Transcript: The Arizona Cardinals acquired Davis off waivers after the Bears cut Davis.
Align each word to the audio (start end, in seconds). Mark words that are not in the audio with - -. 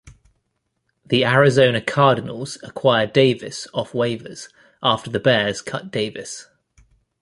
The 1.05 1.23
Arizona 1.25 1.79
Cardinals 1.79 2.57
acquired 2.63 3.13
Davis 3.13 3.67
off 3.71 3.91
waivers 3.91 4.49
after 4.81 5.11
the 5.11 5.19
Bears 5.19 5.61
cut 5.61 5.91
Davis. 5.91 6.47